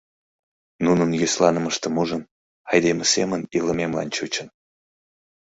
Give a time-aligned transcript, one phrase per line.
[0.85, 2.23] Нунын йӧсланымыштым ужын,
[2.71, 4.47] айдеме семын илымемлан чучын.